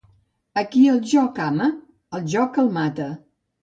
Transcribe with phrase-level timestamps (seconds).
[0.61, 1.71] A qui el joc ama,
[2.21, 3.17] el joc el mata.